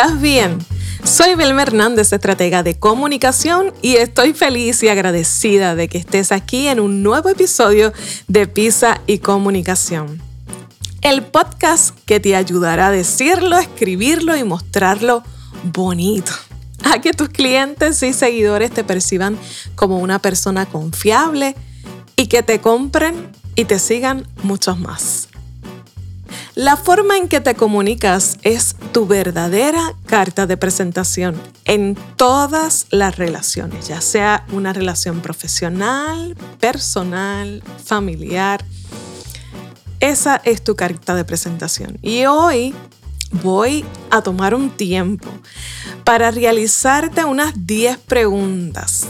¿Estás 0.00 0.20
bien? 0.20 0.58
Soy 1.02 1.34
Belma 1.34 1.62
Hernández, 1.62 2.12
estratega 2.12 2.62
de 2.62 2.78
comunicación, 2.78 3.74
y 3.82 3.96
estoy 3.96 4.32
feliz 4.32 4.80
y 4.84 4.88
agradecida 4.88 5.74
de 5.74 5.88
que 5.88 5.98
estés 5.98 6.30
aquí 6.30 6.68
en 6.68 6.78
un 6.78 7.02
nuevo 7.02 7.30
episodio 7.30 7.92
de 8.28 8.46
Pisa 8.46 9.00
y 9.08 9.18
Comunicación. 9.18 10.22
El 11.02 11.24
podcast 11.24 11.98
que 12.06 12.20
te 12.20 12.36
ayudará 12.36 12.86
a 12.86 12.90
decirlo, 12.92 13.58
escribirlo 13.58 14.36
y 14.36 14.44
mostrarlo 14.44 15.24
bonito. 15.64 16.30
A 16.84 17.00
que 17.00 17.12
tus 17.12 17.30
clientes 17.30 18.00
y 18.04 18.12
seguidores 18.12 18.70
te 18.70 18.84
perciban 18.84 19.36
como 19.74 19.98
una 19.98 20.20
persona 20.20 20.64
confiable 20.64 21.56
y 22.14 22.28
que 22.28 22.44
te 22.44 22.60
compren 22.60 23.32
y 23.56 23.64
te 23.64 23.80
sigan 23.80 24.28
muchos 24.44 24.78
más. 24.78 25.28
La 26.58 26.76
forma 26.76 27.16
en 27.16 27.28
que 27.28 27.40
te 27.40 27.54
comunicas 27.54 28.36
es 28.42 28.74
tu 28.92 29.06
verdadera 29.06 29.94
carta 30.06 30.46
de 30.46 30.56
presentación 30.56 31.40
en 31.64 31.96
todas 32.16 32.86
las 32.90 33.16
relaciones, 33.16 33.88
ya 33.88 34.00
sea 34.00 34.46
una 34.52 34.72
relación 34.72 35.20
profesional, 35.20 36.36
personal, 36.60 37.62
familiar. 37.84 38.64
Esa 40.00 40.40
es 40.44 40.62
tu 40.62 40.76
carta 40.76 41.14
de 41.14 41.24
presentación. 41.24 41.98
Y 42.02 42.26
hoy 42.26 42.74
voy 43.42 43.84
a 44.10 44.22
tomar 44.22 44.54
un 44.54 44.70
tiempo 44.70 45.28
para 46.04 46.30
realizarte 46.30 47.24
unas 47.24 47.66
10 47.66 47.98
preguntas, 47.98 49.06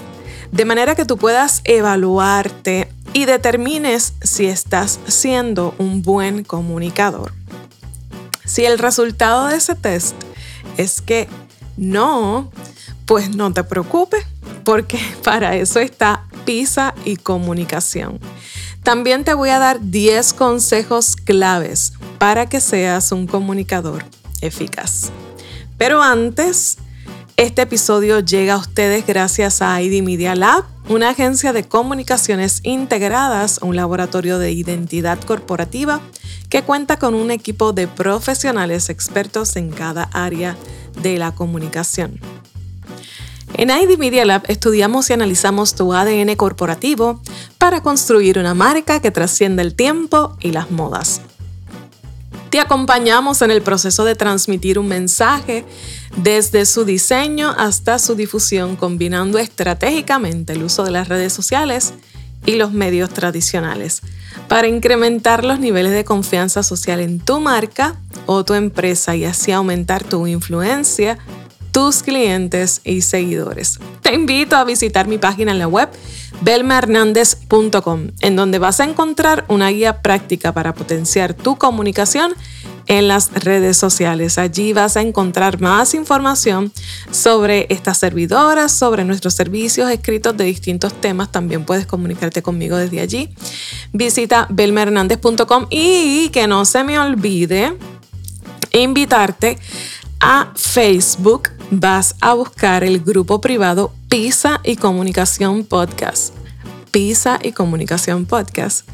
de 0.50 0.64
manera 0.64 0.94
que 0.94 1.04
tú 1.04 1.16
puedas 1.16 1.60
evaluarte 1.64 2.88
y 3.12 3.26
determines 3.26 4.14
si 4.22 4.46
estás 4.46 4.98
siendo 5.06 5.74
un 5.78 6.02
buen 6.02 6.44
comunicador. 6.44 7.37
Si 8.58 8.66
el 8.66 8.80
resultado 8.80 9.46
de 9.46 9.54
ese 9.54 9.76
test 9.76 10.16
es 10.78 11.00
que 11.00 11.28
no, 11.76 12.50
pues 13.06 13.36
no 13.36 13.52
te 13.52 13.62
preocupes, 13.62 14.26
porque 14.64 14.98
para 15.22 15.54
eso 15.54 15.78
está 15.78 16.24
PISA 16.44 16.92
y 17.04 17.18
comunicación. 17.18 18.18
También 18.82 19.22
te 19.22 19.32
voy 19.32 19.50
a 19.50 19.60
dar 19.60 19.78
10 19.80 20.32
consejos 20.32 21.14
claves 21.14 21.92
para 22.18 22.48
que 22.48 22.60
seas 22.60 23.12
un 23.12 23.28
comunicador 23.28 24.04
eficaz. 24.40 25.12
Pero 25.76 26.02
antes, 26.02 26.78
este 27.38 27.62
episodio 27.62 28.18
llega 28.18 28.54
a 28.54 28.58
ustedes 28.58 29.06
gracias 29.06 29.62
a 29.62 29.80
ID 29.80 30.02
Media 30.02 30.34
Lab, 30.34 30.64
una 30.88 31.10
agencia 31.10 31.52
de 31.52 31.62
comunicaciones 31.62 32.58
integradas, 32.64 33.60
un 33.62 33.76
laboratorio 33.76 34.40
de 34.40 34.50
identidad 34.50 35.20
corporativa 35.22 36.00
que 36.48 36.62
cuenta 36.62 36.98
con 36.98 37.14
un 37.14 37.30
equipo 37.30 37.72
de 37.72 37.86
profesionales 37.86 38.88
expertos 38.88 39.54
en 39.54 39.70
cada 39.70 40.10
área 40.12 40.56
de 41.00 41.16
la 41.16 41.30
comunicación. 41.30 42.18
En 43.54 43.70
ID 43.70 43.98
Media 43.98 44.24
Lab 44.24 44.42
estudiamos 44.48 45.08
y 45.08 45.12
analizamos 45.12 45.76
tu 45.76 45.94
ADN 45.94 46.34
corporativo 46.34 47.22
para 47.56 47.84
construir 47.84 48.40
una 48.40 48.54
marca 48.54 49.00
que 49.00 49.12
trascienda 49.12 49.62
el 49.62 49.76
tiempo 49.76 50.36
y 50.40 50.50
las 50.50 50.72
modas. 50.72 51.20
Te 52.50 52.58
acompañamos 52.60 53.42
en 53.42 53.50
el 53.50 53.62
proceso 53.62 54.04
de 54.04 54.14
transmitir 54.14 54.78
un 54.78 54.88
mensaje 54.88 55.66
desde 56.16 56.66
su 56.66 56.84
diseño 56.84 57.54
hasta 57.56 57.98
su 57.98 58.14
difusión, 58.14 58.76
combinando 58.76 59.38
estratégicamente 59.38 60.54
el 60.54 60.62
uso 60.62 60.84
de 60.84 60.90
las 60.90 61.08
redes 61.08 61.32
sociales 61.32 61.92
y 62.46 62.56
los 62.56 62.72
medios 62.72 63.10
tradicionales 63.10 64.02
para 64.46 64.68
incrementar 64.68 65.44
los 65.44 65.58
niveles 65.58 65.92
de 65.92 66.04
confianza 66.04 66.62
social 66.62 67.00
en 67.00 67.20
tu 67.20 67.40
marca 67.40 67.96
o 68.26 68.44
tu 68.44 68.54
empresa 68.54 69.16
y 69.16 69.24
así 69.24 69.52
aumentar 69.52 70.04
tu 70.04 70.26
influencia, 70.26 71.18
tus 71.72 72.02
clientes 72.02 72.80
y 72.84 73.02
seguidores. 73.02 73.78
Te 74.02 74.14
invito 74.14 74.56
a 74.56 74.64
visitar 74.64 75.06
mi 75.06 75.18
página 75.18 75.52
en 75.52 75.58
la 75.58 75.68
web 75.68 75.88
belmahernandez.com, 76.40 78.08
en 78.20 78.36
donde 78.36 78.58
vas 78.58 78.80
a 78.80 78.84
encontrar 78.84 79.44
una 79.48 79.68
guía 79.68 80.02
práctica 80.02 80.52
para 80.52 80.74
potenciar 80.74 81.34
tu 81.34 81.56
comunicación 81.56 82.34
en 82.88 83.06
las 83.06 83.32
redes 83.32 83.76
sociales. 83.76 84.38
Allí 84.38 84.72
vas 84.72 84.96
a 84.96 85.02
encontrar 85.02 85.60
más 85.60 85.94
información 85.94 86.72
sobre 87.10 87.66
estas 87.68 87.98
servidoras, 87.98 88.72
sobre 88.72 89.04
nuestros 89.04 89.34
servicios 89.34 89.90
escritos 89.90 90.36
de 90.36 90.44
distintos 90.44 90.92
temas. 91.00 91.30
También 91.30 91.64
puedes 91.64 91.86
comunicarte 91.86 92.42
conmigo 92.42 92.76
desde 92.76 93.00
allí. 93.00 93.30
Visita 93.92 94.46
belmahernandez.com 94.50 95.66
y 95.70 96.30
que 96.30 96.46
no 96.46 96.64
se 96.64 96.82
me 96.82 96.98
olvide 96.98 97.76
invitarte 98.72 99.58
a 100.20 100.52
Facebook. 100.56 101.50
Vas 101.70 102.16
a 102.20 102.32
buscar 102.34 102.82
el 102.82 103.00
grupo 103.00 103.40
privado 103.40 103.92
Pisa 104.08 104.60
y 104.64 104.76
Comunicación 104.76 105.64
Podcast. 105.64 106.37
Pisa 106.90 107.38
y 107.42 107.52
Comunicación 107.52 108.26
Podcast, 108.26 108.88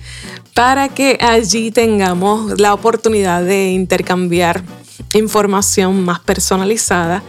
para 0.55 0.89
que 0.89 1.19
allí 1.21 1.71
tengamos 1.71 2.61
la 2.61 2.75
oportunidad 2.75 3.43
de 3.45 3.71
intercambiar 3.71 4.63
información 5.15 6.05
más 6.05 6.21
personalizada 6.21 7.23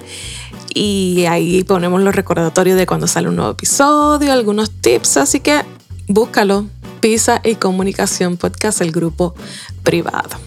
y 0.73 1.25
ahí 1.29 1.63
ponemos 1.63 2.01
los 2.01 2.15
recordatorios 2.15 2.77
de 2.77 2.85
cuando 2.85 3.07
sale 3.07 3.29
un 3.29 3.37
nuevo 3.37 3.51
episodio, 3.51 4.33
algunos 4.33 4.71
tips, 4.71 5.17
así 5.17 5.39
que 5.39 5.61
búscalo, 6.07 6.65
Pisa 6.99 7.41
y 7.43 7.55
Comunicación 7.55 8.37
Podcast, 8.37 8.81
el 8.81 8.91
grupo 8.91 9.35
privado. 9.83 10.37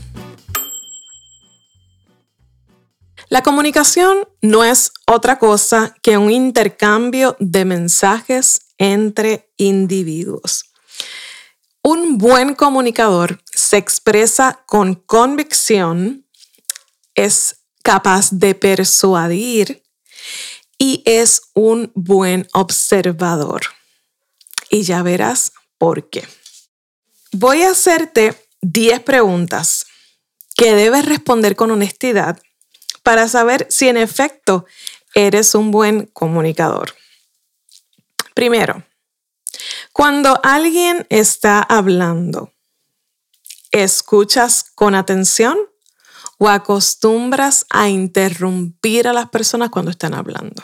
La 3.29 3.43
comunicación 3.43 4.27
no 4.41 4.65
es 4.65 4.91
otra 5.07 5.39
cosa 5.39 5.95
que 6.03 6.17
un 6.17 6.31
intercambio 6.31 7.37
de 7.39 7.67
mensajes 7.67 8.61
entre 8.79 9.53
individuos. 9.59 10.65
Un 11.83 12.17
buen 12.17 12.55
comunicador 12.55 13.43
se 13.45 13.77
expresa 13.77 14.65
con 14.67 14.95
convicción, 14.95 16.27
es 17.15 17.57
capaz 17.83 18.31
de 18.33 18.55
persuadir 18.55 19.83
y 20.79 21.03
es 21.05 21.43
un 21.53 21.93
buen 21.95 22.49
observador. 22.55 23.61
Y 24.71 24.85
ya 24.85 25.03
verás 25.03 25.53
por 25.77 26.09
qué. 26.09 26.27
Voy 27.33 27.61
a 27.63 27.73
hacerte 27.73 28.43
10 28.63 29.01
preguntas 29.01 29.85
que 30.57 30.75
debes 30.75 31.05
responder 31.05 31.57
con 31.57 31.71
honestidad 31.71 32.41
para 33.09 33.27
saber 33.27 33.67
si 33.71 33.89
en 33.89 33.97
efecto 33.97 34.67
eres 35.15 35.55
un 35.55 35.71
buen 35.71 36.05
comunicador. 36.09 36.95
Primero, 38.35 38.85
cuando 39.95 40.39
alguien 40.43 41.07
está 41.09 41.63
hablando, 41.63 42.53
¿escuchas 43.71 44.63
con 44.75 44.95
atención 44.95 45.57
o 46.37 46.51
acostumbras 46.51 47.65
a 47.71 47.89
interrumpir 47.89 49.09
a 49.09 49.15
las 49.15 49.31
personas 49.31 49.71
cuando 49.71 49.91
están 49.91 50.13
hablando? 50.13 50.63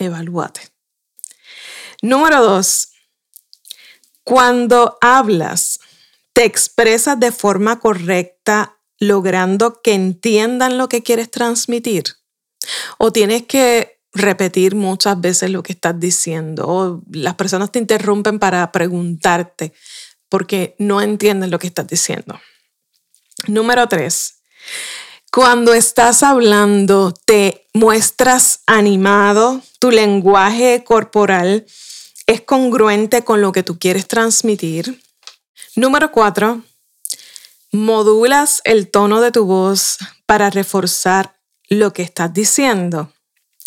Evalúate. 0.00 0.68
Número 2.02 2.42
dos, 2.42 2.88
cuando 4.24 4.98
hablas, 5.00 5.78
¿te 6.32 6.44
expresas 6.44 7.20
de 7.20 7.30
forma 7.30 7.78
correcta 7.78 8.73
logrando 8.98 9.80
que 9.82 9.94
entiendan 9.94 10.78
lo 10.78 10.88
que 10.88 11.02
quieres 11.02 11.30
transmitir? 11.30 12.04
¿O 12.98 13.12
tienes 13.12 13.44
que 13.44 13.94
repetir 14.14 14.76
muchas 14.76 15.20
veces 15.20 15.50
lo 15.50 15.62
que 15.62 15.72
estás 15.72 15.98
diciendo 15.98 16.64
o 16.66 17.02
las 17.12 17.34
personas 17.34 17.72
te 17.72 17.80
interrumpen 17.80 18.38
para 18.38 18.70
preguntarte 18.70 19.72
porque 20.28 20.74
no 20.78 21.00
entienden 21.00 21.50
lo 21.50 21.58
que 21.58 21.66
estás 21.66 21.86
diciendo. 21.86 22.40
Número 23.46 23.88
tres, 23.88 24.40
cuando 25.30 25.74
estás 25.74 26.22
hablando 26.22 27.12
te 27.12 27.66
muestras 27.72 28.60
animado, 28.66 29.60
tu 29.80 29.90
lenguaje 29.90 30.84
corporal 30.84 31.66
es 32.26 32.40
congruente 32.40 33.22
con 33.22 33.42
lo 33.42 33.52
que 33.52 33.62
tú 33.62 33.78
quieres 33.78 34.06
transmitir. 34.06 35.02
Número 35.76 36.12
cuatro, 36.12 36.62
modulas 37.74 38.62
el 38.64 38.90
tono 38.90 39.20
de 39.20 39.32
tu 39.32 39.44
voz 39.44 39.98
para 40.26 40.48
reforzar 40.48 41.38
lo 41.68 41.92
que 41.92 42.02
estás 42.02 42.32
diciendo 42.32 43.10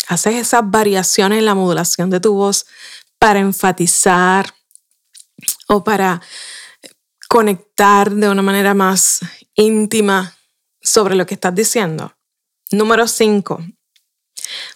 haces 0.08 0.36
esas 0.36 0.62
variaciones 0.64 1.38
en 1.38 1.44
la 1.44 1.54
modulación 1.54 2.10
de 2.10 2.18
tu 2.18 2.34
voz 2.34 2.66
para 3.18 3.40
enfatizar 3.40 4.54
o 5.68 5.84
para 5.84 6.20
conectar 7.28 8.10
de 8.10 8.28
una 8.28 8.42
manera 8.42 8.74
más 8.74 9.20
íntima 9.54 10.36
sobre 10.80 11.14
lo 11.14 11.26
que 11.26 11.34
estás 11.34 11.54
diciendo. 11.54 12.16
Número 12.70 13.06
5. 13.06 13.62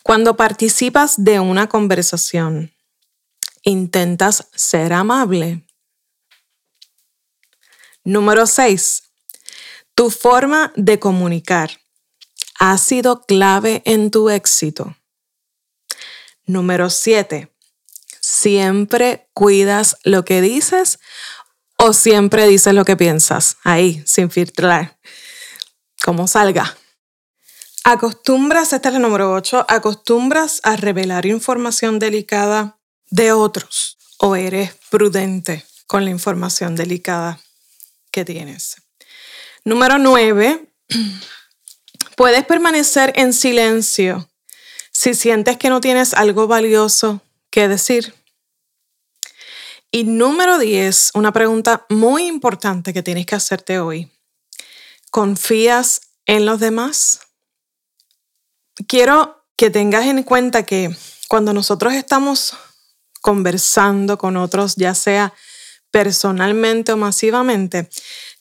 Cuando 0.03 0.37
participas 0.37 1.15
de 1.25 1.41
una 1.41 1.67
conversación, 1.69 2.75
intentas 3.63 4.49
ser 4.55 4.93
amable. 4.93 5.67
Número 8.05 8.47
6. 8.47 9.12
Tu 9.95 10.11
forma 10.11 10.73
de 10.77 10.99
comunicar 10.99 11.81
ha 12.59 12.79
sido 12.79 13.23
clave 13.23 13.83
en 13.85 14.11
tu 14.11 14.31
éxito. 14.31 14.97
Número 16.47 16.91
7. 16.91 17.53
Siempre 18.21 19.29
cuidas 19.35 19.97
lo 20.05 20.25
que 20.25 20.41
dices 20.41 20.99
o 21.77 21.93
siempre 21.93 22.47
dices 22.47 22.75
lo 22.75 22.85
que 22.85 22.97
piensas. 22.97 23.57
Ahí, 23.65 24.03
sin 24.07 24.31
filtrar. 24.31 24.99
Como 26.05 26.29
salga. 26.29 26.77
Acostumbras, 27.85 28.73
esta 28.73 28.91
es 28.91 28.93
la 28.93 29.01
número 29.01 29.33
8, 29.33 29.67
acostumbras 29.69 30.61
a 30.63 30.77
revelar 30.77 31.27
información 31.27 31.99
delicada 31.99 32.79
de 33.11 33.33
otros 33.33 33.99
o 34.19 34.37
eres 34.37 34.77
prudente 34.89 35.67
con 35.89 36.05
la 36.05 36.11
información 36.11 36.77
delicada 36.77 37.41
que 38.13 38.25
tienes. 38.25 38.77
Número 39.65 39.99
9, 39.99 40.67
puedes 42.17 42.45
permanecer 42.45 43.13
en 43.17 43.33
silencio 43.33 44.29
si 44.91 45.15
sientes 45.15 45.57
que 45.57 45.71
no 45.71 45.81
tienes 45.81 46.15
algo 46.15 46.47
valioso 46.47 47.21
que 47.51 47.69
decir. 47.69 48.15
Y 49.91 50.05
número 50.05 50.59
10, 50.59 51.13
una 51.15 51.33
pregunta 51.33 51.87
muy 51.89 52.27
importante 52.27 52.93
que 52.93 53.03
tienes 53.03 53.27
que 53.27 53.35
hacerte 53.35 53.79
hoy. 53.79 54.11
¿Confías 55.11 56.01
en 56.27 56.47
los 56.47 56.61
demás? 56.61 57.21
quiero 58.87 59.45
que 59.57 59.71
tengas 59.71 60.07
en 60.07 60.23
cuenta 60.23 60.65
que 60.65 60.95
cuando 61.29 61.53
nosotros 61.53 61.93
estamos 61.95 62.55
conversando 63.21 64.19
con 64.19 64.37
otros, 64.37 64.77
ya 64.77 64.95
sea 64.95 65.33
personalmente 65.91 66.93
o 66.93 66.97
masivamente, 66.97 67.89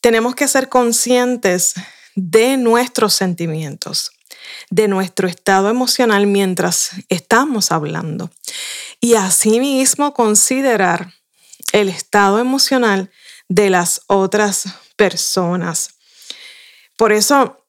tenemos 0.02 0.36
que 0.36 0.48
ser 0.48 0.68
conscientes 0.68 1.76
de 2.16 2.58
nuestros 2.58 3.14
sentimientos, 3.14 4.12
de 4.70 4.88
nuestro 4.88 5.28
estado 5.28 5.70
emocional 5.70 6.28
mientras 6.28 6.92
estamos 7.10 7.72
hablando. 7.72 8.32
Y 9.00 9.16
asimismo 9.16 10.14
considerar 10.14 11.14
el 11.72 11.90
estado 11.90 12.40
emocional 12.40 13.12
de 13.48 13.70
las 13.70 14.02
otras 14.08 14.66
personas. 14.96 15.92
Por 16.98 17.12
eso 17.12 17.66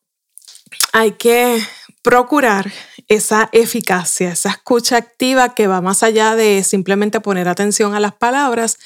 hay 0.92 1.12
que 1.12 1.62
procurar 2.02 2.72
esa 3.14 3.50
eficacia, 3.52 4.32
esa 4.32 4.50
escucha 4.50 4.96
activa 4.96 5.54
que 5.54 5.66
va 5.66 5.80
más 5.82 6.02
allá 6.02 6.34
de 6.34 6.64
simplemente 6.64 7.20
poner 7.20 7.46
atención 7.46 7.94
a 7.94 8.00
las 8.00 8.14
palabras, 8.14 8.78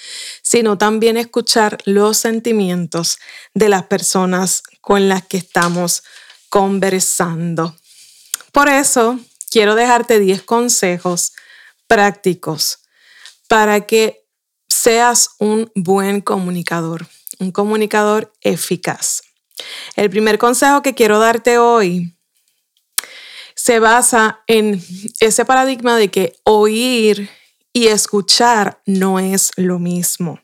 sino 0.42 0.76
también 0.76 1.16
escuchar 1.16 1.78
los 1.84 2.16
sentimientos 2.16 3.18
de 3.54 3.68
las 3.68 3.84
personas 3.84 4.64
con 4.80 5.08
las 5.08 5.24
que 5.24 5.36
estamos 5.36 6.02
conversando. 6.48 7.76
Por 8.50 8.68
eso, 8.68 9.20
quiero 9.50 9.74
dejarte 9.74 10.18
10 10.18 10.42
consejos 10.42 11.32
prácticos 11.86 12.78
para 13.48 13.86
que 13.86 14.24
seas 14.68 15.30
un 15.38 15.70
buen 15.76 16.20
comunicador, 16.20 17.06
un 17.38 17.52
comunicador 17.52 18.32
eficaz. 18.40 19.22
El 19.94 20.10
primer 20.10 20.38
consejo 20.38 20.82
que 20.82 20.94
quiero 20.94 21.18
darte 21.18 21.58
hoy 21.58 22.15
se 23.66 23.80
basa 23.80 24.44
en 24.46 24.80
ese 25.18 25.44
paradigma 25.44 25.96
de 25.96 26.08
que 26.08 26.36
oír 26.44 27.28
y 27.72 27.88
escuchar 27.88 28.80
no 28.86 29.18
es 29.18 29.50
lo 29.56 29.80
mismo. 29.80 30.38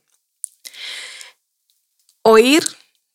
Oír, 2.22 2.66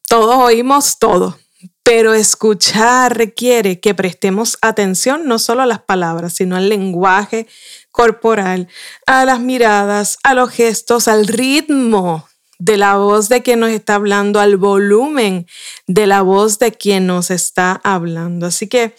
todos 0.07 0.37
oímos 0.37 0.97
todo, 0.97 1.37
pero 1.83 2.13
escuchar 2.13 3.17
requiere 3.17 3.81
que 3.81 3.93
prestemos 3.93 4.57
atención 4.61 5.27
no 5.27 5.39
solo 5.39 5.63
a 5.63 5.65
las 5.65 5.81
palabras, 5.81 6.35
sino 6.35 6.55
al 6.55 6.69
lenguaje 6.69 7.45
corporal, 7.91 8.69
a 9.07 9.25
las 9.25 9.41
miradas, 9.41 10.19
a 10.23 10.33
los 10.35 10.51
gestos, 10.51 11.09
al 11.09 11.27
ritmo 11.27 12.29
de 12.59 12.77
la 12.77 12.95
voz 12.95 13.27
de 13.27 13.43
quien 13.43 13.59
nos 13.59 13.71
está 13.71 13.95
hablando, 13.95 14.39
al 14.39 14.55
volumen 14.55 15.47
de 15.85 16.07
la 16.07 16.21
voz 16.21 16.59
de 16.59 16.71
quien 16.71 17.07
nos 17.07 17.29
está 17.29 17.81
hablando. 17.83 18.45
Así 18.45 18.67
que 18.67 18.95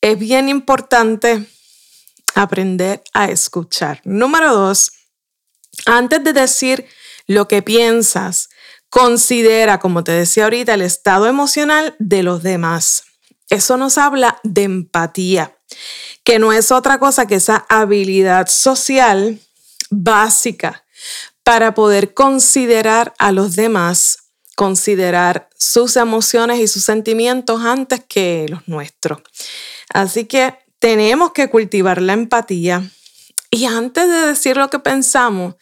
es 0.00 0.18
bien 0.18 0.48
importante 0.48 1.46
aprender 2.34 3.02
a 3.12 3.26
escuchar. 3.26 4.00
Número 4.04 4.54
dos, 4.54 4.92
antes 5.86 6.22
de 6.22 6.32
decir 6.32 6.86
lo 7.26 7.48
que 7.48 7.62
piensas, 7.62 8.48
considera, 8.90 9.78
como 9.78 10.04
te 10.04 10.12
decía 10.12 10.44
ahorita, 10.44 10.74
el 10.74 10.82
estado 10.82 11.26
emocional 11.26 11.94
de 11.98 12.22
los 12.22 12.42
demás. 12.42 13.04
Eso 13.50 13.76
nos 13.76 13.98
habla 13.98 14.40
de 14.44 14.64
empatía, 14.64 15.56
que 16.24 16.38
no 16.38 16.52
es 16.52 16.70
otra 16.70 16.98
cosa 16.98 17.26
que 17.26 17.36
esa 17.36 17.66
habilidad 17.68 18.46
social 18.48 19.40
básica 19.90 20.84
para 21.42 21.74
poder 21.74 22.12
considerar 22.12 23.14
a 23.18 23.32
los 23.32 23.56
demás, 23.56 24.27
considerar 24.58 25.48
sus 25.56 25.96
emociones 25.96 26.58
y 26.58 26.66
sus 26.66 26.82
sentimientos 26.82 27.62
antes 27.62 28.02
que 28.08 28.44
los 28.48 28.66
nuestros. 28.66 29.20
Así 29.94 30.24
que 30.24 30.52
tenemos 30.80 31.30
que 31.30 31.48
cultivar 31.48 32.02
la 32.02 32.14
empatía 32.14 32.82
y 33.52 33.66
antes 33.66 34.08
de 34.08 34.26
decir 34.26 34.56
lo 34.56 34.68
que 34.68 34.80
pensamos, 34.80 35.54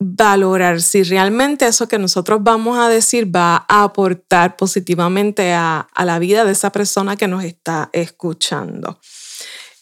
valorar 0.00 0.82
si 0.82 1.04
realmente 1.04 1.68
eso 1.68 1.86
que 1.86 2.00
nosotros 2.00 2.40
vamos 2.42 2.76
a 2.80 2.88
decir 2.88 3.32
va 3.32 3.64
a 3.68 3.84
aportar 3.84 4.56
positivamente 4.56 5.52
a, 5.52 5.86
la 6.04 6.18
vida 6.18 6.44
de 6.44 6.50
esa 6.50 6.72
persona 6.72 7.14
que 7.14 7.28
nos 7.28 7.44
está 7.44 7.90
escuchando. 7.92 8.98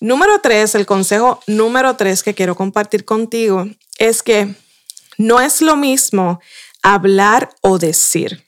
Número 0.01 0.39
tres, 0.43 0.75
el 0.75 0.85
consejo 0.85 1.41
número 1.47 1.97
tres 1.97 2.23
que 2.23 2.35
quiero 2.35 2.57
compartir 2.57 3.07
contigo 3.07 3.67
es 3.97 4.23
que 4.23 4.55
no 5.17 5.41
es 5.41 5.63
lo 5.63 5.77
mismo 5.77 6.41
hablar 6.83 7.55
o 7.61 7.79
decir. 7.79 8.47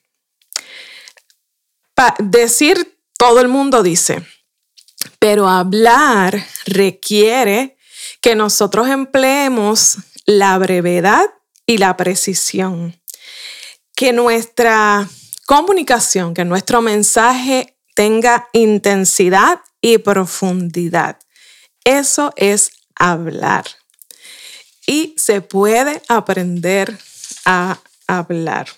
decir, 2.19 2.99
todo 3.17 3.41
el 3.41 3.49
mundo 3.49 3.83
dice, 3.83 4.27
pero 5.19 5.49
hablar 5.49 6.45
requiere 6.67 7.79
que 8.21 8.35
nosotros 8.35 8.89
empleemos 8.89 9.99
la 10.27 10.59
brevedad 10.59 11.25
y 11.67 11.79
la 11.79 11.97
precisión. 11.97 13.01
Que 13.97 14.13
nuestra 14.13 15.09
comunicación, 15.47 16.35
que 16.35 16.45
nuestro 16.45 16.83
mensaje 16.83 17.77
tenga 17.95 18.49
intensidad 18.53 19.61
y 19.81 19.99
profundidad. 19.99 21.19
Eso 21.85 22.33
es 22.37 22.73
hablar. 22.97 23.65
Y 24.87 25.15
se 25.17 25.41
puede 25.41 26.03
aprender 26.09 26.99
a 27.45 27.79
hablar. 28.07 28.69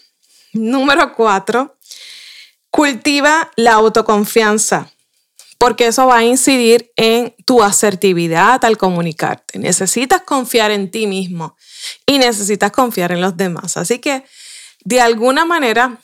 Número 0.52 1.14
cuatro, 1.14 1.76
cultiva 2.70 3.50
la 3.56 3.74
autoconfianza 3.74 4.90
porque 5.58 5.86
eso 5.86 6.06
va 6.06 6.18
a 6.18 6.24
incidir 6.24 6.92
en 6.96 7.34
tu 7.44 7.62
asertividad 7.62 8.64
al 8.64 8.76
comunicarte. 8.76 9.58
Necesitas 9.58 10.22
confiar 10.22 10.70
en 10.70 10.90
ti 10.90 11.06
mismo 11.06 11.56
y 12.04 12.18
necesitas 12.18 12.72
confiar 12.72 13.12
en 13.12 13.20
los 13.20 13.36
demás. 13.36 13.76
Así 13.76 13.98
que, 13.98 14.24
de 14.84 15.00
alguna 15.00 15.44
manera, 15.44 15.98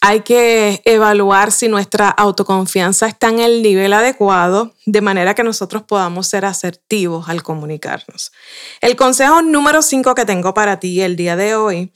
hay 0.00 0.20
que 0.20 0.82
evaluar 0.84 1.52
si 1.52 1.68
nuestra 1.68 2.08
autoconfianza 2.08 3.06
está 3.06 3.28
en 3.28 3.40
el 3.40 3.62
nivel 3.62 3.92
adecuado, 3.92 4.74
de 4.86 5.00
manera 5.00 5.34
que 5.34 5.42
nosotros 5.42 5.82
podamos 5.82 6.26
ser 6.26 6.44
asertivos 6.44 7.28
al 7.28 7.42
comunicarnos. 7.42 8.32
El 8.80 8.96
consejo 8.96 9.42
número 9.42 9.82
5 9.82 10.14
que 10.14 10.24
tengo 10.24 10.54
para 10.54 10.80
ti 10.80 11.02
el 11.02 11.16
día 11.16 11.36
de 11.36 11.54
hoy 11.54 11.92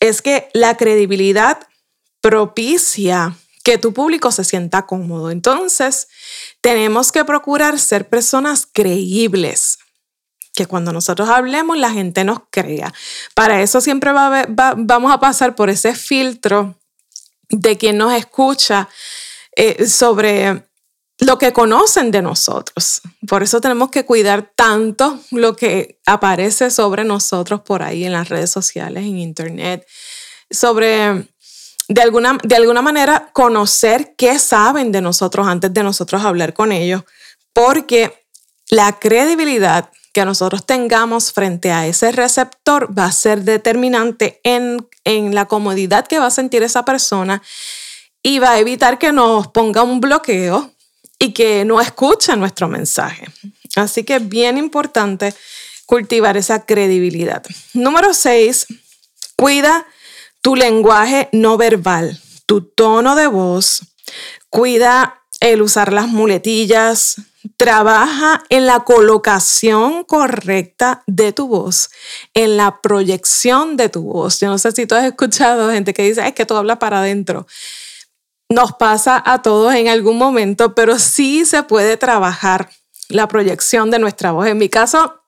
es 0.00 0.22
que 0.22 0.48
la 0.52 0.76
credibilidad 0.76 1.58
propicia 2.20 3.36
que 3.62 3.78
tu 3.78 3.92
público 3.92 4.32
se 4.32 4.44
sienta 4.44 4.86
cómodo. 4.86 5.30
Entonces, 5.30 6.08
tenemos 6.60 7.12
que 7.12 7.24
procurar 7.24 7.78
ser 7.78 8.08
personas 8.08 8.66
creíbles, 8.70 9.78
que 10.54 10.66
cuando 10.66 10.92
nosotros 10.92 11.28
hablemos 11.28 11.76
la 11.76 11.90
gente 11.90 12.24
nos 12.24 12.40
crea. 12.50 12.92
Para 13.34 13.62
eso 13.62 13.80
siempre 13.80 14.12
vamos 14.12 15.12
a 15.12 15.20
pasar 15.20 15.54
por 15.54 15.70
ese 15.70 15.94
filtro 15.94 16.74
de 17.48 17.76
quien 17.76 17.98
nos 17.98 18.12
escucha 18.14 18.88
eh, 19.56 19.86
sobre 19.86 20.69
lo 21.20 21.38
que 21.38 21.52
conocen 21.52 22.10
de 22.10 22.22
nosotros. 22.22 23.02
Por 23.28 23.42
eso 23.42 23.60
tenemos 23.60 23.90
que 23.90 24.04
cuidar 24.04 24.50
tanto 24.54 25.20
lo 25.30 25.54
que 25.54 26.00
aparece 26.06 26.70
sobre 26.70 27.04
nosotros 27.04 27.60
por 27.60 27.82
ahí 27.82 28.04
en 28.04 28.12
las 28.12 28.28
redes 28.28 28.50
sociales, 28.50 29.04
en 29.04 29.18
internet, 29.18 29.86
sobre 30.50 31.28
de 31.88 32.02
alguna, 32.02 32.38
de 32.42 32.56
alguna 32.56 32.82
manera 32.82 33.30
conocer 33.32 34.14
qué 34.16 34.38
saben 34.38 34.92
de 34.92 35.02
nosotros 35.02 35.46
antes 35.46 35.72
de 35.74 35.82
nosotros 35.82 36.24
hablar 36.24 36.54
con 36.54 36.72
ellos, 36.72 37.02
porque 37.52 38.24
la 38.70 38.98
credibilidad 38.98 39.90
que 40.12 40.24
nosotros 40.24 40.64
tengamos 40.64 41.32
frente 41.32 41.70
a 41.70 41.86
ese 41.86 42.12
receptor 42.12 42.96
va 42.96 43.06
a 43.06 43.12
ser 43.12 43.42
determinante 43.42 44.40
en, 44.42 44.88
en 45.04 45.34
la 45.34 45.46
comodidad 45.46 46.06
que 46.06 46.18
va 46.18 46.26
a 46.26 46.30
sentir 46.30 46.62
esa 46.62 46.84
persona 46.84 47.42
y 48.22 48.38
va 48.38 48.52
a 48.52 48.58
evitar 48.58 48.98
que 48.98 49.12
nos 49.12 49.48
ponga 49.48 49.82
un 49.82 50.00
bloqueo 50.00 50.72
y 51.20 51.32
que 51.32 51.64
no 51.64 51.80
escuche 51.80 52.34
nuestro 52.34 52.66
mensaje. 52.66 53.26
Así 53.76 54.02
que 54.02 54.16
es 54.16 54.28
bien 54.28 54.58
importante 54.58 55.32
cultivar 55.86 56.36
esa 56.36 56.64
credibilidad. 56.64 57.44
Número 57.74 58.14
seis, 58.14 58.66
cuida 59.36 59.86
tu 60.40 60.56
lenguaje 60.56 61.28
no 61.32 61.56
verbal, 61.56 62.18
tu 62.46 62.62
tono 62.62 63.14
de 63.14 63.26
voz, 63.26 63.82
cuida 64.48 65.22
el 65.40 65.62
usar 65.62 65.92
las 65.92 66.08
muletillas, 66.08 67.16
trabaja 67.56 68.42
en 68.48 68.66
la 68.66 68.80
colocación 68.80 70.04
correcta 70.04 71.02
de 71.06 71.32
tu 71.32 71.48
voz, 71.48 71.90
en 72.34 72.56
la 72.56 72.80
proyección 72.80 73.76
de 73.76 73.88
tu 73.88 74.02
voz. 74.02 74.40
Yo 74.40 74.48
no 74.48 74.58
sé 74.58 74.72
si 74.72 74.86
tú 74.86 74.94
has 74.94 75.04
escuchado 75.04 75.70
gente 75.70 75.92
que 75.92 76.02
dice, 76.02 76.26
es 76.26 76.34
que 76.34 76.46
tú 76.46 76.56
hablas 76.56 76.78
para 76.78 77.00
adentro. 77.00 77.46
Nos 78.50 78.72
pasa 78.72 79.22
a 79.24 79.42
todos 79.42 79.72
en 79.74 79.86
algún 79.86 80.18
momento, 80.18 80.74
pero 80.74 80.98
sí 80.98 81.44
se 81.44 81.62
puede 81.62 81.96
trabajar 81.96 82.68
la 83.08 83.28
proyección 83.28 83.92
de 83.92 84.00
nuestra 84.00 84.32
voz. 84.32 84.48
En 84.48 84.58
mi 84.58 84.68
caso, 84.68 85.22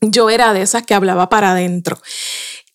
yo 0.00 0.30
era 0.30 0.52
de 0.52 0.62
esas 0.62 0.82
que 0.84 0.94
hablaba 0.94 1.28
para 1.28 1.52
adentro. 1.52 2.00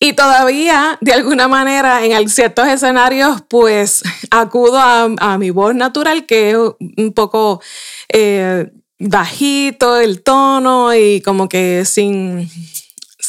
Y 0.00 0.14
todavía, 0.14 0.98
de 1.02 1.12
alguna 1.12 1.46
manera, 1.46 2.04
en 2.04 2.28
ciertos 2.30 2.66
escenarios, 2.68 3.42
pues 3.48 4.02
acudo 4.30 4.78
a, 4.78 5.38
mi 5.38 5.50
voz 5.50 5.74
natural, 5.74 6.24
que 6.24 6.50
es 6.50 6.56
un 6.56 7.12
poco 7.12 7.60
eh, 8.08 8.72
bajito 8.98 9.98
el 9.98 10.22
tono 10.22 10.94
y 10.94 11.20
como 11.20 11.48
que 11.48 11.84
sin, 11.84 12.48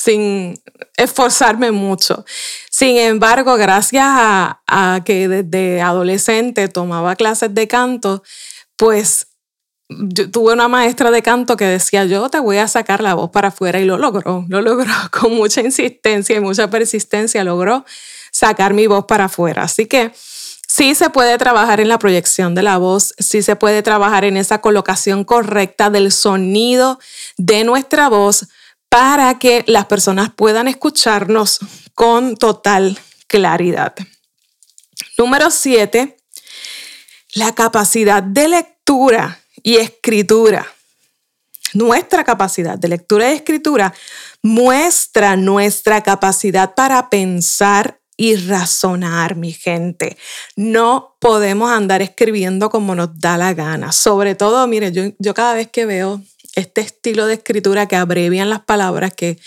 sin 0.04 0.62
esforzarme 0.98 1.72
mucho. 1.72 2.26
Sin 2.70 2.98
embargo, 2.98 3.56
gracias 3.56 4.06
a, 4.06 5.02
que 5.06 5.28
desde 5.28 5.82
adolescente 5.82 6.68
tomaba 6.68 7.16
clases 7.16 7.54
de 7.54 7.68
canto, 7.68 8.22
pues 8.76 9.28
tuve 10.32 10.54
una 10.54 10.68
maestra 10.68 11.12
de 11.12 11.22
canto 11.22 11.56
que 11.56 11.66
decía, 11.66 12.06
yo 12.06 12.30
te 12.30 12.40
voy 12.40 12.58
a 12.58 12.68
sacar 12.68 13.02
la 13.02 13.14
voz 13.14 13.30
para 13.30 13.50
afuera 13.50 13.80
y 13.80 13.86
lo 13.86 13.98
logró, 13.98 14.46
lo 14.50 14.62
logró 14.62 14.92
con 15.12 15.36
mucha 15.36 15.62
insistencia 15.62 16.36
y 16.36 16.40
mucha 16.42 16.70
persistencia, 16.70 17.44
logró 17.44 17.86
sacar 18.32 18.74
mi 18.74 18.88
voz 18.88 19.06
para 19.06 19.26
afuera. 19.26 19.64
Así 19.64 19.86
que 19.86 20.12
sí 20.68 20.96
se 20.96 21.12
puede 21.12 21.38
trabajar 21.38 21.80
en 21.80 21.88
la 21.88 22.00
proyección 22.00 22.56
de 22.56 22.64
la 22.64 22.78
voz, 22.78 23.14
sí 23.20 23.42
se 23.42 23.56
puede 23.56 23.82
trabajar 23.84 24.26
en 24.26 24.36
esa 24.36 24.60
colocación 24.60 25.24
correcta 25.24 25.90
del 25.90 26.12
sonido 26.12 27.00
de 27.38 27.64
nuestra 27.64 28.10
voz 28.10 28.48
para 28.94 29.40
que 29.40 29.64
las 29.66 29.88
personas 29.88 30.30
puedan 30.36 30.68
escucharnos 30.68 31.58
con 31.96 32.38
total 32.38 33.00
claridad. 33.26 33.96
Número 35.18 35.50
siete, 35.50 36.18
la 37.34 37.56
capacidad 37.56 38.22
de 38.22 38.48
lectura 38.50 39.40
y 39.64 39.78
escritura. 39.78 40.68
Nuestra 41.74 42.24
capacidad 42.24 42.78
de 42.78 42.88
lectura 42.88 43.32
y 43.32 43.38
escritura 43.38 43.96
muestra 44.44 45.38
nuestra 45.38 46.04
capacidad 46.04 46.76
para 46.76 47.10
pensar 47.10 48.00
y 48.16 48.36
razonar, 48.36 49.36
mi 49.36 49.54
gente. 49.54 50.18
No 50.56 51.18
podemos 51.20 51.72
andar 51.72 52.04
escribiendo 52.04 52.70
como 52.70 52.94
nos 52.94 53.20
da 53.20 53.40
la 53.40 53.56
gana. 53.56 53.92
Sobre 53.92 54.36
todo, 54.36 54.68
mire, 54.68 54.92
yo, 54.92 55.06
yo 55.18 55.34
cada 55.34 55.56
vez 55.56 55.70
que 55.70 55.88
veo 55.88 56.22
este 56.56 56.82
estilo 56.82 57.26
de 57.26 57.36
escritura 57.36 57.88
que 57.88 57.96
abrevian 57.96 58.50
las 58.50 58.62
palabras, 58.62 59.14
que 59.14 59.40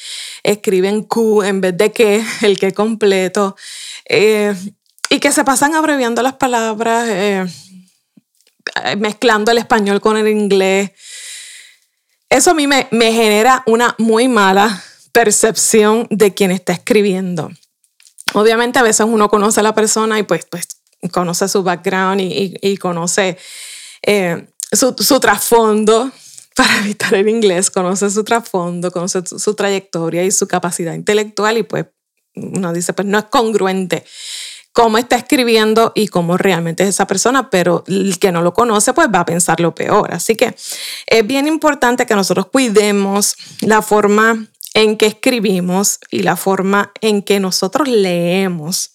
escriben 0.42 1.02
Q 1.02 1.42
en 1.42 1.60
vez 1.60 1.76
de 1.76 1.92
que, 1.92 2.24
el 2.42 2.58
que 2.58 2.72
completo, 2.72 3.56
eh, 4.08 4.54
y 5.08 5.20
que 5.20 5.32
se 5.32 5.44
pasan 5.44 5.74
abreviando 5.74 6.22
las 6.22 6.34
palabras, 6.34 7.08
eh, 7.08 7.46
mezclando 8.98 9.52
el 9.52 9.58
español 9.58 10.00
con 10.00 10.16
el 10.16 10.28
inglés. 10.28 10.90
Eso 12.28 12.50
a 12.50 12.54
mí 12.54 12.66
me, 12.66 12.88
me 12.90 13.12
genera 13.12 13.62
una 13.66 13.94
muy 13.98 14.26
mala 14.26 14.82
percepción 15.12 16.08
de 16.10 16.34
quien 16.34 16.50
está 16.50 16.72
escribiendo. 16.72 17.50
Obviamente 18.34 18.78
a 18.78 18.82
veces 18.82 19.06
uno 19.08 19.28
conoce 19.28 19.60
a 19.60 19.62
la 19.62 19.74
persona 19.74 20.18
y 20.18 20.24
pues, 20.24 20.44
pues 20.50 20.66
conoce 21.12 21.48
su 21.48 21.62
background 21.62 22.20
y, 22.20 22.76
conoce 22.76 23.38
eh, 24.02 24.48
su, 24.72 24.94
su 24.98 25.20
trasfondo, 25.20 26.10
para 26.56 26.78
evitar 26.78 27.14
el 27.14 27.28
inglés, 27.28 27.70
conoce 27.70 28.10
su 28.10 28.24
trasfondo, 28.24 28.90
conoce 28.90 29.22
su, 29.26 29.54
trayectoria 29.54 30.24
y 30.24 30.30
su 30.30 30.48
capacidad 30.48 30.94
intelectual 30.94 31.58
y 31.58 31.62
pues 31.62 31.86
uno 32.34 32.72
dice, 32.72 32.94
pues 32.94 33.06
no 33.06 33.18
es 33.18 33.24
congruente 33.26 34.04
cómo 34.72 34.98
está 34.98 35.16
escribiendo 35.16 35.92
y 35.94 36.08
cómo 36.08 36.36
realmente 36.36 36.82
es 36.82 36.90
esa 36.90 37.06
persona, 37.06 37.50
pero 37.50 37.84
el 37.86 38.18
que 38.18 38.32
no 38.32 38.42
lo 38.42 38.54
conoce 38.54 38.94
pues 38.94 39.08
va 39.14 39.20
a 39.20 39.26
pensar 39.26 39.60
lo 39.60 39.74
peor. 39.74 40.12
Así 40.12 40.34
que 40.34 40.54
es 41.06 41.26
bien 41.26 41.46
importante 41.46 42.06
que 42.06 42.14
nosotros 42.14 42.46
cuidemos 42.46 43.36
la 43.60 43.82
forma 43.82 44.46
en 44.72 44.96
que 44.96 45.06
escribimos 45.06 45.98
y 46.10 46.20
la 46.22 46.36
forma 46.36 46.92
en 47.02 47.22
que 47.22 47.38
nosotros 47.38 47.86
leemos 47.86 48.92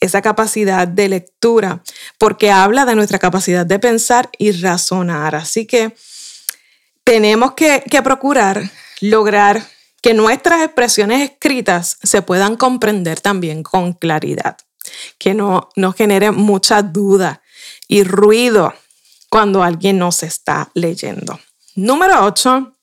esa 0.00 0.22
capacidad 0.22 0.86
de 0.86 1.08
lectura, 1.08 1.82
porque 2.18 2.50
habla 2.50 2.84
de 2.84 2.94
nuestra 2.94 3.18
capacidad 3.18 3.66
de 3.66 3.78
pensar 3.78 4.30
y 4.38 4.52
razonar. 4.52 5.34
Así 5.34 5.66
que 5.66 5.94
tenemos 7.08 7.52
que, 7.54 7.82
procurar 8.04 8.70
lograr 9.00 9.66
que 10.02 10.12
nuestras 10.12 10.60
expresiones 10.60 11.22
escritas 11.30 11.96
se 12.02 12.20
puedan 12.20 12.54
comprender 12.54 13.18
también 13.18 13.62
con 13.62 13.94
claridad, 13.94 14.58
que 15.16 15.32
no 15.32 15.70
nos 15.74 15.94
genere 15.94 16.32
mucha 16.32 16.82
duda 16.82 17.40
y 17.86 18.04
ruido 18.04 18.74
cuando 19.30 19.62
alguien 19.62 19.96
nos 19.96 20.22
está 20.22 20.70
leyendo. 20.74 21.40
Número 21.76 22.26
8, 22.26 22.74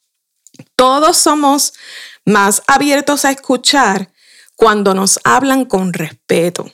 todos 0.75 1.17
somos 1.17 1.73
más 2.25 2.63
abiertos 2.65 3.25
a 3.25 3.31
escuchar 3.31 4.11
cuando 4.55 4.95
nos 4.95 5.19
hablan 5.23 5.65
con 5.65 5.93
respeto. 5.93 6.73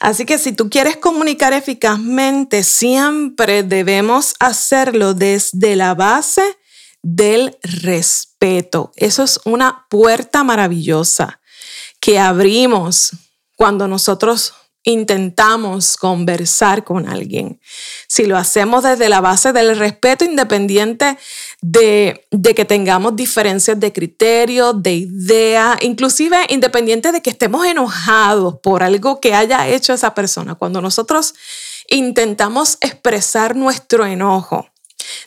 Así 0.00 0.24
que 0.24 0.38
si 0.38 0.52
tú 0.52 0.70
quieres 0.70 0.96
comunicar 0.96 1.52
eficazmente, 1.52 2.62
siempre 2.62 3.62
debemos 3.62 4.34
hacerlo 4.40 5.14
desde 5.14 5.76
la 5.76 5.94
base 5.94 6.42
del 7.02 7.58
respeto. 7.62 8.92
Eso 8.96 9.22
es 9.22 9.40
una 9.44 9.86
puerta 9.88 10.44
maravillosa 10.44 11.40
que 12.00 12.18
abrimos 12.18 13.12
cuando 13.56 13.88
nosotros 13.88 14.54
intentamos 14.84 15.96
conversar 15.96 16.84
con 16.84 17.08
alguien. 17.08 17.60
Si 18.06 18.24
lo 18.24 18.36
hacemos 18.36 18.82
desde 18.82 19.08
la 19.08 19.20
base 19.20 19.52
del 19.52 19.76
respeto, 19.76 20.24
independiente 20.24 21.18
de, 21.60 22.26
que 22.56 22.64
tengamos 22.64 23.14
diferencias 23.16 23.78
de 23.78 23.92
criterio, 23.92 24.72
de 24.72 24.94
idea, 24.94 25.76
inclusive 25.82 26.38
independiente 26.48 27.12
de 27.12 27.20
que 27.20 27.30
estemos 27.30 27.66
enojados 27.66 28.56
por 28.62 28.82
algo 28.82 29.20
que 29.20 29.34
haya 29.34 29.68
hecho 29.68 29.92
esa 29.92 30.14
persona, 30.14 30.54
cuando 30.54 30.80
nosotros 30.80 31.34
intentamos 31.88 32.78
expresar 32.80 33.56
nuestro 33.56 34.06
enojo 34.06 34.66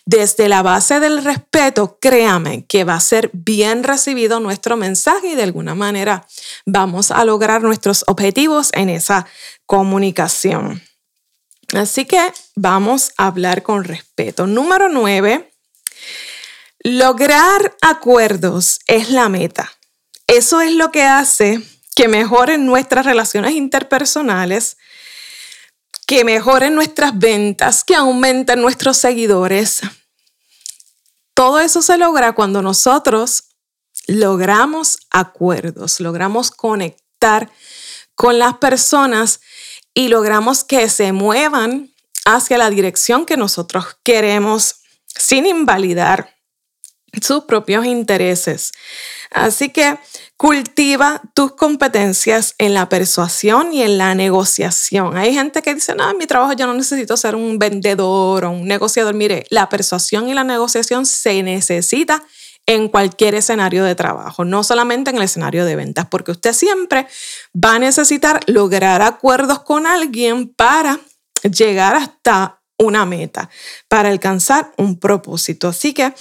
desde 0.06 0.50
la 0.50 0.62
base 0.62 1.00
del 1.00 1.24
respeto, 1.24 1.98
créame 2.02 2.66
que 2.66 2.84
va 2.84 2.96
a 2.96 3.00
ser 3.00 3.30
bien 3.34 3.84
recibido 3.84 4.40
nuestro 4.40 4.78
mensaje 4.78 5.30
y 5.30 5.36
de 5.36 5.44
alguna 5.44 5.76
manera 5.76 6.28
vamos 6.66 7.12
a 7.12 7.24
lograr 7.26 7.62
nuestros 7.62 8.04
objetivos 8.08 8.70
en 8.74 8.90
esa 8.90 9.26
comunicación. 9.66 10.82
Así 11.74 12.06
que 12.06 12.22
vamos 12.56 13.12
a 13.18 13.28
hablar 13.28 13.64
con 13.64 13.84
respeto. 13.84 14.46
Número 14.46 14.90
nueve, 14.90 15.52
lograr 16.80 17.76
acuerdos 17.82 18.80
es 18.88 19.10
la 19.10 19.30
meta. 19.30 19.72
Eso 20.28 20.62
es 20.62 20.74
lo 20.74 20.92
que 20.92 21.04
hace 21.04 21.62
que 21.96 22.08
mejoren 22.08 22.66
nuestras 22.66 23.06
relaciones 23.06 23.54
interpersonales, 23.54 24.78
que 26.14 26.24
mejoren 26.24 26.76
nuestras 26.76 27.18
ventas, 27.18 27.84
que 27.84 27.96
aumenten 27.96 28.62
nuestros 28.62 28.98
seguidores. 28.98 29.82
Todo 31.34 31.60
eso 31.60 31.82
se 31.82 31.98
logra 31.98 32.34
cuando 32.34 32.62
nosotros 32.62 33.46
logramos 34.06 35.00
acuerdos, 35.10 36.00
logramos 36.00 36.52
conectar 36.52 37.52
con 38.14 38.38
las 38.38 38.60
personas 38.60 39.42
y 39.96 40.10
logramos 40.10 40.64
que 40.64 40.88
se 40.88 41.14
muevan 41.14 41.92
hacia 42.26 42.60
la 42.60 42.70
dirección 42.70 43.26
que 43.26 43.36
nosotros 43.36 43.98
queremos 44.04 44.82
sin 45.08 45.48
invalidar 45.48 46.33
sus 47.22 47.44
propios 47.46 47.86
intereses. 47.86 48.72
Así 49.32 49.70
que 49.70 49.98
cultiva 50.38 51.22
tus 51.34 51.54
competencias 51.54 52.56
en 52.58 52.74
la 52.74 52.90
persuasión 52.90 53.74
y 53.74 53.84
en 53.84 53.98
la 53.98 54.16
negociación. 54.16 55.18
Hay 55.18 55.34
gente 55.34 55.62
que 55.62 55.74
dice, 55.74 55.96
no, 55.96 56.10
en 56.10 56.18
mi 56.18 56.28
trabajo 56.28 56.54
yo 56.54 56.68
no 56.68 56.74
necesito 56.74 57.18
ser 57.18 57.36
un 57.36 57.60
vendedor 57.60 58.46
o 58.46 58.52
un 58.52 58.68
negociador. 58.68 59.14
Mire, 59.14 59.46
la 59.50 59.70
persuasión 59.70 60.28
y 60.28 60.34
la 60.34 60.44
negociación 60.44 61.06
se 61.06 61.42
necesita 61.44 62.24
en 62.66 62.88
cualquier 62.88 63.36
escenario 63.36 63.84
de 63.84 63.96
trabajo, 63.96 64.46
no 64.46 64.64
solamente 64.64 65.10
en 65.10 65.18
el 65.18 65.24
escenario 65.24 65.66
de 65.66 65.76
ventas, 65.76 66.08
porque 66.10 66.32
usted 66.32 66.54
siempre 66.54 67.08
va 67.54 67.76
a 67.76 67.80
necesitar 67.80 68.40
lograr 68.48 69.02
acuerdos 69.02 69.64
con 69.64 69.86
alguien 69.86 70.48
para 70.48 71.00
llegar 71.44 71.96
hasta 71.96 72.62
una 72.78 73.06
meta, 73.06 73.50
para 73.88 74.10
alcanzar 74.10 74.72
un 74.78 75.00
propósito. 75.00 75.70
Así 75.70 75.94
que 75.94 76.14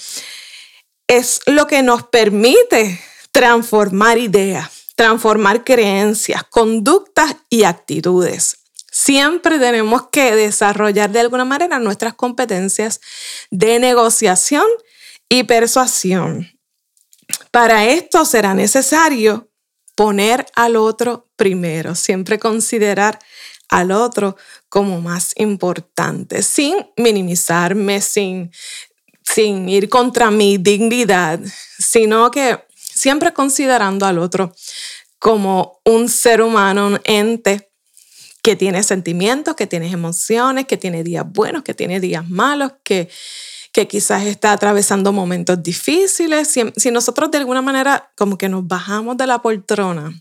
es 1.07 1.41
lo 1.45 1.67
que 1.67 1.83
nos 1.83 2.03
permite 2.03 2.99
transformar 3.31 4.17
ideas, 4.17 4.69
transformar 4.95 5.63
creencias, 5.63 6.43
conductas 6.43 7.35
y 7.49 7.63
actitudes. 7.63 8.57
Siempre 8.91 9.57
tenemos 9.57 10.09
que 10.11 10.35
desarrollar 10.35 11.11
de 11.11 11.19
alguna 11.19 11.45
manera 11.45 11.79
nuestras 11.79 12.13
competencias 12.13 13.01
de 13.49 13.79
negociación 13.79 14.65
y 15.29 15.43
persuasión. 15.43 16.47
Para 17.51 17.85
esto 17.85 18.23
será 18.25 18.53
necesario 18.53 19.49
poner 19.95 20.45
al 20.55 20.75
otro 20.75 21.29
primero, 21.35 21.95
siempre 21.95 22.37
considerar 22.37 23.19
al 23.69 23.91
otro 23.91 24.37
como 24.69 25.01
más 25.01 25.33
importante, 25.37 26.43
sin 26.43 26.75
minimizarme, 26.95 28.01
sin, 28.01 28.51
sin 29.23 29.69
ir 29.69 29.89
contra 29.89 30.31
mi 30.31 30.57
dignidad, 30.57 31.39
sino 31.79 32.29
que 32.31 32.59
siempre 32.77 33.33
considerando 33.33 34.05
al 34.05 34.19
otro 34.19 34.53
como 35.19 35.79
un 35.85 36.09
ser 36.09 36.41
humano, 36.41 36.87
un 36.87 37.01
ente 37.05 37.69
que 38.41 38.57
tiene 38.57 38.83
sentimientos, 38.83 39.55
que 39.55 39.67
tiene 39.67 39.89
emociones, 39.89 40.67
que 40.67 40.75
tiene 40.75 41.01
días 41.03 41.25
buenos, 41.25 41.63
que 41.63 41.73
tiene 41.73 42.01
días 42.01 42.29
malos, 42.29 42.73
que, 42.83 43.09
que 43.71 43.87
quizás 43.87 44.25
está 44.25 44.51
atravesando 44.51 45.13
momentos 45.13 45.63
difíciles. 45.63 46.49
Si, 46.49 46.61
si, 46.75 46.91
nosotros 46.91 47.31
de 47.31 47.37
alguna 47.37 47.61
manera 47.61 48.11
como 48.17 48.37
que 48.37 48.49
nos 48.49 48.67
bajamos 48.67 49.15
de 49.15 49.27
la 49.27 49.41
poltrona 49.41 50.11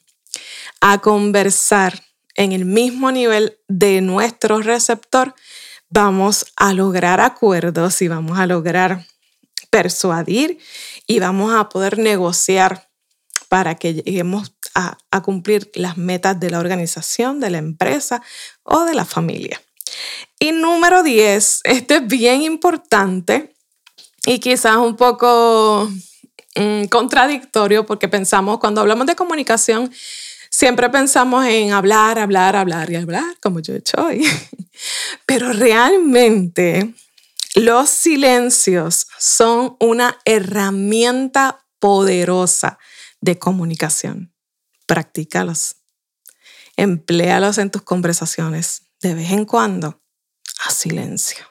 a 0.81 0.99
conversar 0.99 2.01
en 2.37 2.53
el 2.53 2.65
mismo 2.65 3.11
nivel 3.11 3.59
de 3.67 4.01
nuestro 4.01 4.61
receptor, 4.61 5.35
vamos 5.93 6.47
a 6.57 6.73
lograr 6.73 7.21
acuerdos 7.21 8.01
y 8.01 8.09
vamos 8.09 8.39
a 8.39 8.47
lograr 8.47 9.07
persuadir 9.71 10.59
y 11.07 11.19
vamos 11.19 11.55
a 11.55 11.69
poder 11.69 11.99
negociar 11.99 12.89
para 13.49 13.75
que 13.75 13.95
lleguemos 13.95 14.55
a, 14.75 14.97
cumplir 15.23 15.71
las 15.75 15.99
metas 15.99 16.41
de 16.41 16.49
la 16.49 16.59
organización, 16.59 17.41
de 17.41 17.51
la 17.51 17.59
empresa 17.59 18.23
o 18.63 18.85
de 18.85 18.95
la 18.95 19.05
familia. 19.05 19.61
Y 20.39 20.53
número 20.53 21.03
10, 21.03 21.61
este 21.65 21.97
es 21.97 22.07
bien 22.07 22.41
importante 22.41 23.55
y 24.25 24.39
quizás 24.39 24.79
un 24.79 24.97
poco 24.97 25.91
mm, 26.57 26.85
contradictorio 26.85 27.85
porque 27.85 28.09
pensamos, 28.09 28.59
cuando 28.59 28.81
hablamos 28.81 29.07
de 29.07 29.15
comunicación, 29.15 29.93
siempre 30.53 30.91
pensamos 30.91 31.45
en 31.47 31.73
hablar, 31.73 32.19
hablar, 32.19 32.55
hablar 32.55 32.91
y 32.91 32.97
hablar, 32.97 33.37
como 33.41 33.59
yo 33.61 33.75
he 33.75 33.79
hecho 33.79 33.97
hoy. 34.05 34.25
Pero 35.27 35.53
realmente 35.53 36.95
los 37.55 37.91
silencios 37.91 39.09
son 39.19 39.77
una 39.81 40.19
herramienta 40.25 41.65
poderosa 41.81 42.79
de 43.21 43.39
comunicación. 43.39 44.33
Practícalos. 44.87 45.77
Empléalos 46.77 47.59
en 47.59 47.71
tus 47.71 47.83
conversaciones. 47.83 48.83
De 49.01 49.15
vez 49.15 49.33
en 49.33 49.45
cuando, 49.45 50.01
a 50.65 50.71
silencio. 50.71 51.45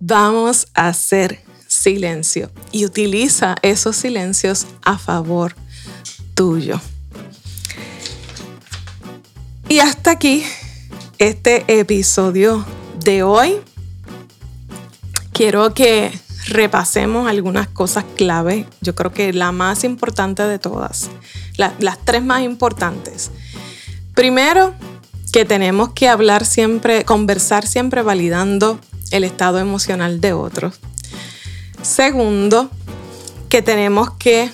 Vamos 0.00 0.68
a 0.74 0.88
hacer 0.88 1.42
silencio 1.88 2.50
y 2.70 2.84
utiliza 2.84 3.56
esos 3.62 3.96
silencios 3.96 4.66
a 4.84 4.98
favor 4.98 5.54
tuyo. 6.34 6.78
Y 9.70 9.78
hasta 9.78 10.10
aquí 10.10 10.44
este 11.18 11.64
episodio 11.80 12.62
de 13.02 13.22
hoy. 13.22 13.56
Quiero 15.32 15.72
que 15.72 16.12
repasemos 16.48 17.26
algunas 17.26 17.68
cosas 17.68 18.04
clave. 18.16 18.66
Yo 18.82 18.94
creo 18.94 19.14
que 19.14 19.32
la 19.32 19.50
más 19.50 19.82
importante 19.82 20.42
de 20.42 20.58
todas, 20.58 21.08
las 21.56 21.98
tres 22.04 22.22
más 22.22 22.42
importantes. 22.42 23.30
Primero, 24.14 24.74
que 25.32 25.46
tenemos 25.46 25.90
que 25.94 26.08
hablar 26.08 26.44
siempre, 26.44 27.06
conversar 27.06 27.66
siempre 27.66 28.02
validando 28.02 28.78
el 29.10 29.24
estado 29.24 29.58
emocional 29.58 30.20
de 30.20 30.34
otros. 30.34 30.80
Segundo, 31.82 32.70
que 33.48 33.62
tenemos 33.62 34.10
que 34.12 34.50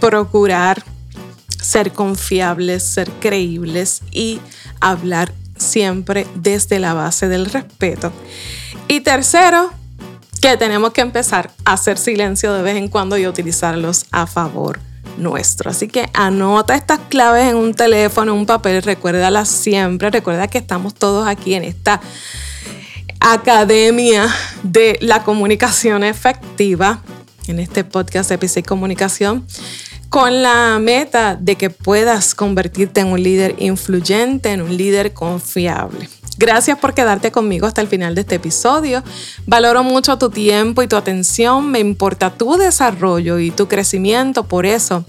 procurar 0.00 0.84
ser 1.60 1.92
confiables, 1.92 2.82
ser 2.82 3.10
creíbles 3.12 4.02
y 4.12 4.40
hablar 4.80 5.32
siempre 5.56 6.26
desde 6.34 6.78
la 6.78 6.94
base 6.94 7.28
del 7.28 7.46
respeto. 7.46 8.12
Y 8.88 9.00
tercero, 9.00 9.72
que 10.40 10.56
tenemos 10.56 10.92
que 10.92 11.00
empezar 11.00 11.50
a 11.64 11.72
hacer 11.72 11.98
silencio 11.98 12.52
de 12.52 12.62
vez 12.62 12.76
en 12.76 12.88
cuando 12.88 13.18
y 13.18 13.26
utilizarlos 13.26 14.06
a 14.12 14.26
favor 14.26 14.78
nuestro. 15.18 15.70
Así 15.70 15.88
que 15.88 16.08
anota 16.12 16.74
estas 16.74 17.00
claves 17.08 17.50
en 17.50 17.56
un 17.56 17.74
teléfono, 17.74 18.32
en 18.32 18.38
un 18.38 18.46
papel, 18.46 18.82
recuérdalas 18.82 19.48
siempre, 19.48 20.10
recuerda 20.10 20.46
que 20.48 20.58
estamos 20.58 20.94
todos 20.94 21.26
aquí 21.26 21.54
en 21.54 21.64
esta 21.64 22.00
academia 23.20 24.28
de 24.62 24.98
la 25.00 25.22
comunicación 25.22 26.04
efectiva, 26.04 27.02
en 27.46 27.60
este 27.60 27.84
podcast 27.84 28.30
de 28.30 28.38
PC 28.38 28.62
Comunicación 28.62 29.46
con 30.08 30.42
la 30.42 30.78
meta 30.80 31.36
de 31.36 31.56
que 31.56 31.70
puedas 31.70 32.34
convertirte 32.34 33.00
en 33.00 33.08
un 33.08 33.22
líder 33.22 33.54
influyente, 33.58 34.52
en 34.52 34.62
un 34.62 34.76
líder 34.76 35.12
confiable. 35.12 36.08
Gracias 36.38 36.78
por 36.78 36.94
quedarte 36.94 37.32
conmigo 37.32 37.66
hasta 37.66 37.80
el 37.80 37.88
final 37.88 38.14
de 38.14 38.20
este 38.20 38.36
episodio. 38.36 39.02
Valoro 39.46 39.82
mucho 39.82 40.18
tu 40.18 40.30
tiempo 40.30 40.82
y 40.82 40.86
tu 40.86 40.96
atención. 40.96 41.70
Me 41.70 41.80
importa 41.80 42.30
tu 42.30 42.56
desarrollo 42.56 43.38
y 43.38 43.50
tu 43.50 43.68
crecimiento. 43.68 44.44
Por 44.44 44.66
eso, 44.66 45.04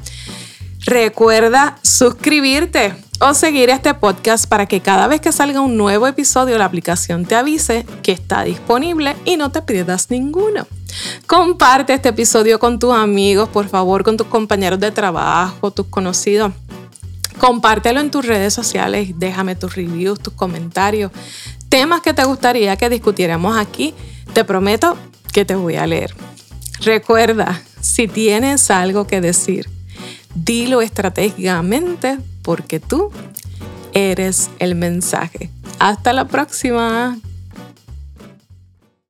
recuerda 0.88 1.78
suscribirte 1.82 2.94
o 3.20 3.34
seguir 3.34 3.70
este 3.70 3.94
podcast 3.94 4.48
para 4.48 4.68
que 4.68 4.80
cada 4.80 5.08
vez 5.08 5.20
que 5.20 5.34
salga 5.34 5.60
un 5.60 5.76
nuevo 5.76 6.08
episodio 6.08 6.58
la 6.58 6.64
aplicación 6.64 7.26
te 7.26 7.36
avise 7.36 7.86
que 8.04 8.14
está 8.14 8.44
disponible 8.44 9.18
y 9.26 9.36
no 9.36 9.52
te 9.52 9.62
pierdas 9.62 10.10
ninguno. 10.10 10.66
Comparte 11.28 11.94
este 11.94 12.10
episodio 12.10 12.58
con 12.58 12.80
tus 12.80 12.94
amigos, 12.94 13.50
por 13.50 13.68
favor, 13.68 14.06
con 14.06 14.16
tus 14.16 14.28
compañeros 14.28 14.80
de 14.80 14.92
trabajo, 14.92 15.72
tus 15.72 15.88
conocidos. 15.88 16.54
Compártelo 17.38 18.00
en 18.00 18.10
tus 18.10 18.26
redes 18.26 18.54
sociales, 18.54 19.10
déjame 19.18 19.56
tus 19.56 19.76
reviews, 19.76 20.22
tus 20.22 20.34
comentarios, 20.34 21.12
temas 21.68 22.00
que 22.00 22.14
te 22.14 22.24
gustaría 22.24 22.78
que 22.78 22.90
discutiéramos 22.90 23.58
aquí. 23.58 23.94
Te 24.32 24.46
prometo 24.46 24.98
que 25.34 25.44
te 25.44 25.54
voy 25.54 25.76
a 25.76 25.86
leer. 25.86 26.16
Recuerda, 26.80 27.62
si 27.82 28.08
tienes 28.08 28.72
algo 28.72 29.06
que 29.06 29.20
decir, 29.20 29.77
dilo 30.44 30.82
estratégicamente 30.82 32.20
porque 32.42 32.80
tú 32.80 33.12
eres 33.94 34.50
el 34.60 34.76
mensaje. 34.76 35.50
Hasta 35.80 36.14
la 36.14 36.26
próxima. 36.26 37.18